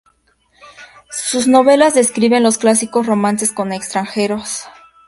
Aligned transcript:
Sus 1.11 1.45
novelas 1.47 1.93
describen 1.93 2.41
los 2.41 2.57
clásicos 2.57 3.05
romances 3.05 3.51
con 3.51 3.71
extranjeros. 3.71 4.63